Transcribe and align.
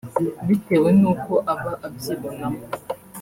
bitewe 0.47 0.89
n’uko 0.99 1.33
aba 1.53 1.71
abyibonamo 1.85 2.61